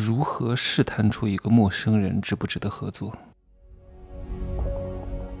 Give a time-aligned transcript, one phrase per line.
[0.00, 3.14] 如何试探出一个陌生人值不值得合作？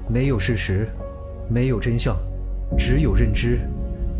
[0.06, 0.86] 没有事实，
[1.48, 2.14] 没有真相，
[2.76, 3.60] 只有认知，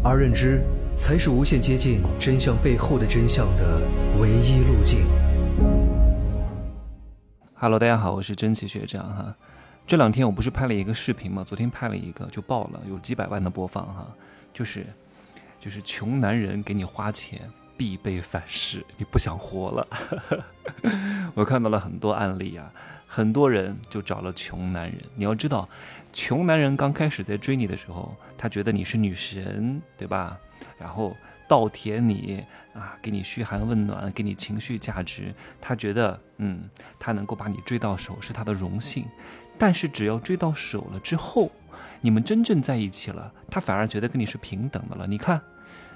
[0.03, 0.63] 而认知
[0.97, 3.83] 才是无限接近真相背后的真相的
[4.19, 5.01] 唯一路径。
[7.55, 9.37] Hello，大家好，我是真奇学长哈。
[9.87, 11.45] 这两天我不是拍了一个视频嘛？
[11.45, 14.09] 昨天拍了一个就爆了，有几百万的播放哈。
[14.55, 14.87] 就是，
[15.61, 17.43] 就是穷男人给你花钱。
[17.81, 19.89] 必备反噬，你不想活了。
[21.33, 22.71] 我看到了很多案例啊，
[23.07, 25.01] 很多人就找了穷男人。
[25.15, 25.67] 你要知道，
[26.13, 30.39] 穷男人刚开始在追你的时候，他觉得你是女神，对吧？
[30.79, 31.17] 然后
[31.49, 35.35] 倒贴你啊，给你嘘寒问暖，给你情绪价值。
[35.59, 39.07] 他觉得，嗯，他能够把你追到手是他的荣幸。
[39.57, 41.51] 但是只要追到手了之后，
[42.03, 45.07] 你们真正在一起了，他反而觉得跟你是平等的了。
[45.07, 45.41] 你看，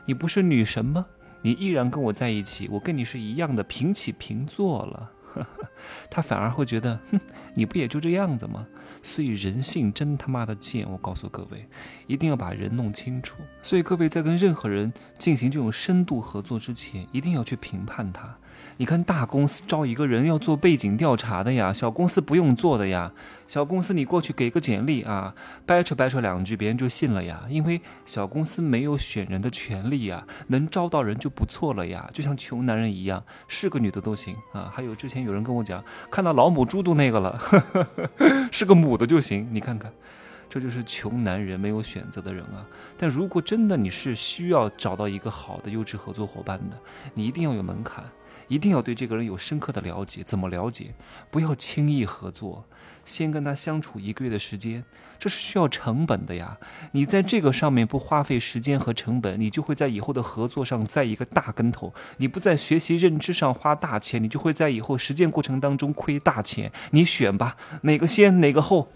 [0.07, 1.05] 你不是女神吗？
[1.45, 5.11] 你依然跟我在一起，我跟你是一样的平起平坐了，
[6.11, 7.21] 他反而会觉得，哼，
[7.55, 8.67] 你不也就这样子吗？
[9.03, 11.69] 所以人性真他妈的贱，我告诉各位，
[12.07, 13.37] 一定要把人弄清楚。
[13.61, 18.35] 所以各位在跟任何人进行这种深度合作之前，一定要去评判他。
[18.77, 23.13] 你看大公司招一个人要做背景调查的呀，小公司不用做的呀。
[23.47, 25.35] 小公司你过去给个简历啊，
[25.67, 27.45] 掰扯掰扯两句，别人就信了呀。
[27.49, 32.09] 因为小公司没有选人的权利呀，能招到人就不错了呀。
[32.13, 34.71] 就像穷男人一样，是个女的都行啊。
[34.73, 37.39] 还有之前有人跟我讲，看到老母猪都那个了，
[38.51, 39.47] 是个母的就行。
[39.53, 39.93] 你看看，
[40.49, 42.67] 这就是穷男人没有选择的人啊。
[42.97, 46.79] 但如果真的你是需要找到一个好的优质合作伙伴的，
[47.13, 48.03] 你一定要有门槛。
[48.49, 50.95] 一定要对这个人有深刻的了解，怎么了解？
[51.31, 52.65] 不要轻易合作，
[53.05, 54.85] 先跟他相处一个月的时间，
[55.19, 56.59] 这是需要成本的呀。
[56.93, 61.95] 你在这个上面不花费时间和成本，你就会在以后的合作上栽一个大跟头。
[62.19, 66.71] 你不在学习认知上花大钱，你就会在以后实践过程当中亏大钱。
[66.91, 68.89] 你选吧，哪个先哪个后？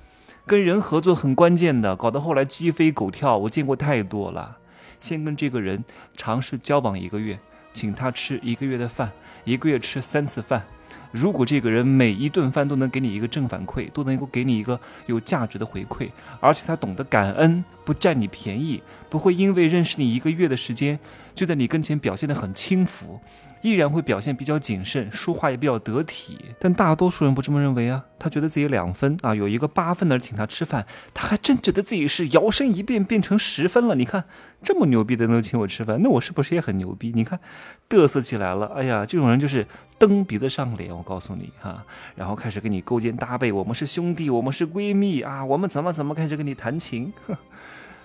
[0.47, 4.57] 跟人合作很关键的，搞得后来鸡飞狗跳，我见过太多了。
[4.99, 5.85] 先跟这个人
[6.17, 7.39] 尝试交往一个月，
[7.75, 9.13] 请他吃一个月的饭。
[9.49, 10.63] 一个月吃三次饭，
[11.11, 16.11] 如果这个人每一顿饭都能给你一个正反馈，都能够给你一个有价值的回馈，
[16.41, 20.99] 而且他懂得感恩，不占你便宜，不会因为认识你一个月的时间
[21.35, 23.21] 就在你跟前表现得很轻浮。
[23.61, 28.05] 依然会表现比较谨慎，说话也比较得体，但大多数人不这么认为啊。
[28.17, 33.97] 他觉得自己两分啊，有一个八分的请他吃饭，他还真觉得自己是摇身一变变成十分了。
[33.97, 34.25] 你看
[34.63, 37.11] 这么牛逼的能请我吃饭，那我是不是也很牛逼？
[37.13, 37.41] 你看
[37.89, 38.67] 嘚瑟起来了。
[38.77, 39.67] 哎呀，这种人就是
[39.99, 41.85] 蹬鼻子上脸，我告诉你哈，
[42.15, 47.13] 然后开始跟你勾肩搭背，我们是兄弟，我们是闺蜜啊，我们怎么怎么开始跟你谈情。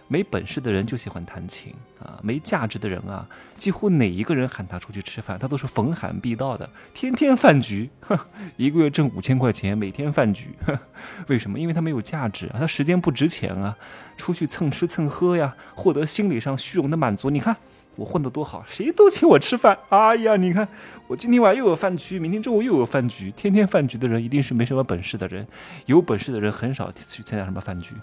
[0.10, 3.26] 没本事的人就喜欢弹琴啊，没价值的人啊，
[3.56, 7.90] 几乎哪一个人喊他出去吃饭，他都是逢喊必到的，天天饭局，
[8.58, 10.50] 一个月挣五千块钱，每天饭局，
[11.28, 11.58] 为什么？
[11.58, 13.76] 因为他没有价值啊，他时间不值钱啊，
[14.18, 17.30] 出去蹭吃蹭喝呀，获得心理上虚荣的满足。
[17.30, 17.56] 你看
[17.96, 19.78] 我混得多好，谁都请我吃饭。
[19.90, 20.68] 哎呀，你看
[21.08, 25.48] 我今天晚上又有饭局，明天中午又有饭局，天天饭局的人一定是没什么本事的人，
[25.86, 27.96] 有本事的人很少去参加什么饭局。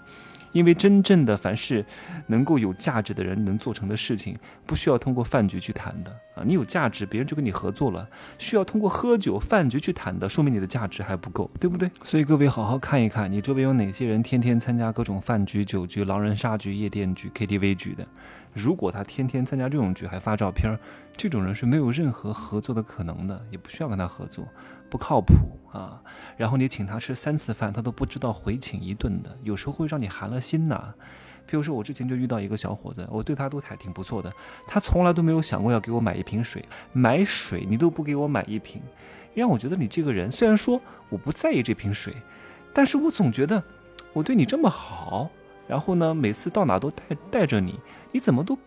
[0.53, 1.85] 因为真正的凡是
[2.27, 6.43] 能够有价值的人能做成的事情，不需要通过饭局去谈的啊！
[6.45, 8.05] 你有价值，别人就跟你合作了。
[8.37, 11.89] 需要通过喝酒饭局去谈的，说明你的价值还不够，对不对？
[12.03, 18.05] 所以各位好好看一看，你周边有哪些人天天参加各种饭局、酒局、狼人杀局、夜店局、KTV 局的？
[18.53, 20.77] 如果他天天参加这种局还发照片，
[21.15, 24.45] 这种人是没有任何合作的可能的，也不需要跟他合作，
[24.89, 25.33] 不靠谱
[25.71, 26.01] 啊。
[26.35, 30.93] 然后你请他吃三次饭，他都不知道回请一顿的，有时候会让你寒了心呐。
[31.47, 34.31] 比如说我之前就遇到一个小伙子，我对他都还挺不错的，
[34.67, 36.63] 他从来都没有想过要给我买一瓶水，
[36.93, 38.81] 买水你都不给我买一瓶，
[39.33, 40.79] 让我觉得你这个人虽然说
[41.09, 42.15] 我不在意这瓶水，
[42.73, 43.61] 但是我总觉得
[44.13, 45.29] 我对你这么好。
[45.67, 47.79] 然后呢，每次到哪都带带着你，
[48.11, 48.57] 你怎么都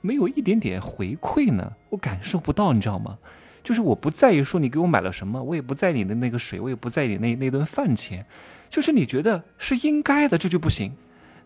[0.00, 1.72] 没有一点点回馈呢？
[1.90, 3.18] 我感受不到，你知道吗？
[3.62, 8.26] 就是我不在意说你给我买了什么，我也不在意你的那个水，我也不在意你那那顿饭钱，
[8.68, 10.92] 就是你觉得是应该的，这就不行。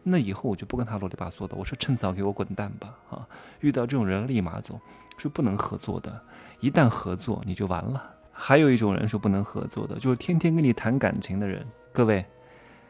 [0.03, 2.95] 那以后我就不跟他啰里吧嗦的，我说趁早给我滚蛋吧！
[3.11, 3.27] 啊，
[3.61, 4.81] 遇到这种人立马走，
[5.19, 6.21] 是不能合作的。
[6.61, 8.13] 一旦合作你就完了。
[8.39, 11.67] 还有一种人是不能合作的，就是天天跟你谈感情的人。
[11.93, 12.25] 各位，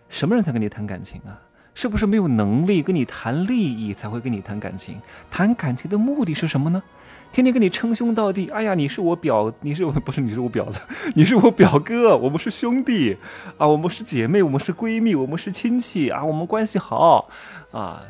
[0.09, 1.41] 什么人才跟你谈感情啊？
[1.77, 4.99] 是不是没有能力跟你谈利益才会跟你谈感情？
[5.31, 6.83] 谈感情的目的是什么呢？
[7.31, 10.81] 天天跟你称兄道弟，哎呀，你是我表，你是我 不是你是我表子，
[11.15, 13.19] 你是我表哥，我们是兄弟
[13.59, 17.29] 啊，我们是姐妹，我们是闺蜜，我们是亲戚啊，我们关系好
[17.73, 18.03] 啊。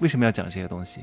[0.00, 1.00] 为什么要讲这些东西？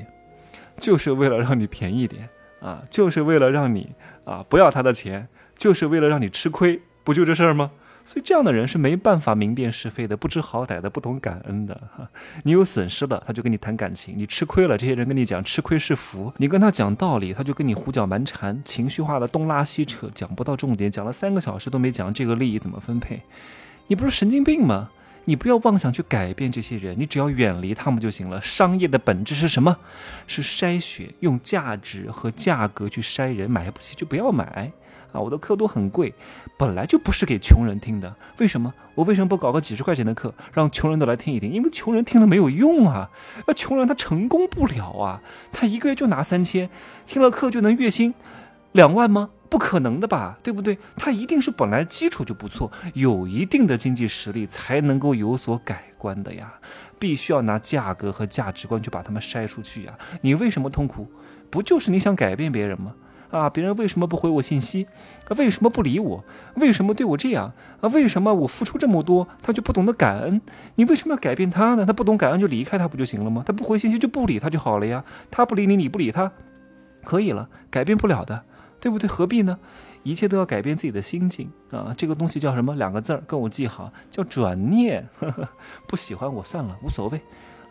[0.78, 2.28] 就是为了让你便宜点
[2.60, 3.92] 啊，就是为了让你
[4.24, 5.26] 啊不要他的钱，
[5.56, 7.72] 就是为了让你吃亏，不就这事儿吗？
[8.06, 12.08] 所以这样的人是没办法明辨是非的，不知好歹的，不懂感恩的哈。
[12.44, 16.32] 你有损失了，他就跟你谈感情；你吃亏了，这些人跟你讲吃亏是福。
[16.36, 23.20] 你跟他讲道理，他就跟你胡搅蛮缠，情绪化的东拉西扯，讲不到重点，讲了三个小时都没讲这个利益怎么分配。
[23.88, 24.90] 你不是神经病吗？
[25.24, 28.40] 你不要妄想去改变这些人，你只要远离他们就行了。
[28.40, 29.76] 商业的本质是什么？
[30.28, 34.70] 是筛选，用价值和价格去筛人，买不起就不要买。
[35.16, 36.14] 啊，我的课都很贵，
[36.58, 38.14] 本来就不是给穷人听的。
[38.38, 38.74] 为什么？
[38.94, 41.50] 我为什么不搞个几十块钱的课，让穷人都来听一听？
[41.50, 43.10] 因为穷人听了没有用啊，
[43.46, 45.22] 那穷人他成功不了啊，
[45.52, 46.68] 他一个月就拿三千，
[47.06, 48.14] 听了课就能月薪
[48.72, 49.30] 两万吗？
[49.48, 50.76] 不可能的吧，对不对？
[50.96, 56.54] 他一定是本来基础就不错，有一定的经济实力才能够有所改观的呀。
[56.98, 59.92] 必须要拿价格和价值观去把他们筛出去呀。
[60.22, 61.06] 你为什么痛苦？
[61.50, 62.94] 不就是你想改变别人吗？
[63.30, 64.86] 啊，别人为什么不回我信息？
[65.36, 66.24] 为什么不理我？
[66.54, 67.52] 为什么对我这样？
[67.80, 70.40] 啊，为什么我付出这么多，他就不懂得感恩？
[70.76, 71.84] 你为什么要改变他呢？
[71.86, 73.42] 他不懂感恩就离开他不就行了吗？
[73.46, 75.04] 他不回信息就不理他就好了呀。
[75.30, 76.32] 他不理你，你不理他，
[77.04, 78.44] 可以了，改变不了的，
[78.80, 79.08] 对不对？
[79.08, 79.58] 何必呢？
[80.02, 81.92] 一切都要改变自己的心境啊！
[81.96, 82.76] 这个东西叫什么？
[82.76, 85.08] 两个字儿，跟我记好，叫转念。
[85.88, 87.20] 不喜欢我算了，无所谓。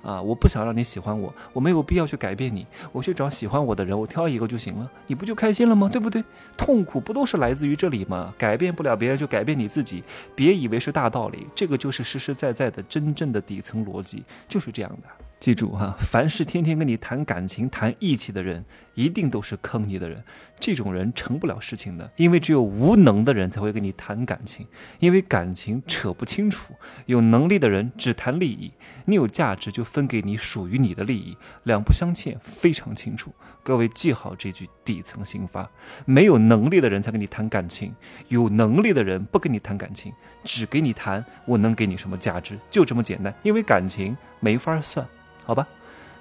[0.06, 0.22] 啊！
[0.22, 5.90] 我不想让你喜欢我，我没有必要去改变你，我去找喜欢我的人，我挑一个就行了，你不就开心了吗？
[5.92, 6.24] 对不对？
[6.56, 8.34] 痛苦不都是来自于这里吗？
[8.38, 10.04] 改变不了别人，就改变你自己。
[10.36, 15.08] 别以为是大道理，这个就是实实在在的真正的底层逻辑，就是这样的。
[15.38, 18.66] 记住哈，凡是天天跟你谈感情、谈义气的人，
[18.96, 20.24] 一定都是坑你的人。
[20.60, 24.66] 这种人成不了事情的，因为只有无能的人才会跟你谈感情，
[25.00, 26.74] 因为感情扯不清楚。
[27.06, 28.72] 有能力的人只谈利益，
[29.06, 33.32] 你有价值就分给你属于你的利益，两不相欠，非常清楚。
[33.62, 35.70] 各位记好这句底层心法：
[36.06, 37.94] 没有能力的人才跟你谈感情，
[38.30, 40.12] 有能力的人不跟你谈感情，
[40.46, 43.32] 只给你谈我能给你什么价值，就这么简单。
[43.44, 45.06] 因为感情没法算。
[45.46, 45.68] 好吧，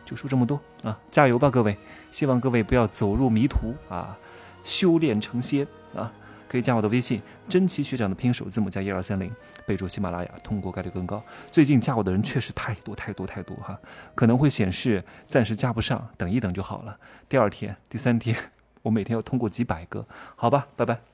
[0.05, 0.99] 就说这么多啊！
[1.11, 1.77] 加油吧，各位！
[2.11, 4.17] 希望各位不要走入迷途啊，
[4.63, 5.67] 修炼成仙
[5.97, 6.13] 啊！
[6.47, 9.35] 可以加我的微信，真奇学长的拼音首字母加一二三零，
[9.67, 11.21] 备注喜马拉雅，通过概率更高。
[11.51, 13.77] 最近加我的人确实太多太多太多哈，
[14.15, 16.97] 可能会显示暂时加不上，等一等就好了。
[17.29, 18.37] 第二天、第三天，
[18.83, 20.07] 我每天要通过几百个，
[20.37, 21.05] 好吧，拜拜。